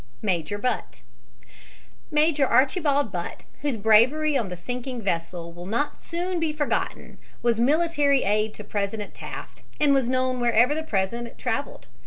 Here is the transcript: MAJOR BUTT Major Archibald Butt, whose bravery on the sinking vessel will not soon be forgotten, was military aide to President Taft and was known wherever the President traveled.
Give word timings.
MAJOR 0.23 0.57
BUTT 0.57 1.03
Major 2.09 2.47
Archibald 2.47 3.11
Butt, 3.11 3.43
whose 3.61 3.77
bravery 3.77 4.35
on 4.35 4.49
the 4.49 4.57
sinking 4.57 5.03
vessel 5.03 5.53
will 5.53 5.67
not 5.67 6.01
soon 6.01 6.39
be 6.39 6.51
forgotten, 6.51 7.19
was 7.43 7.59
military 7.59 8.23
aide 8.23 8.55
to 8.55 8.63
President 8.63 9.13
Taft 9.13 9.61
and 9.79 9.93
was 9.93 10.09
known 10.09 10.39
wherever 10.39 10.73
the 10.73 10.81
President 10.81 11.37
traveled. 11.37 11.85